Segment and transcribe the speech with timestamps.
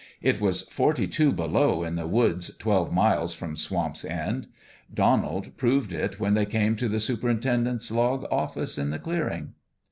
[0.23, 4.47] It was forty two below in the woods twelve miles from Swamp's End:
[4.91, 9.53] Donald proved it when they came to the superintendent's log office in the clearing.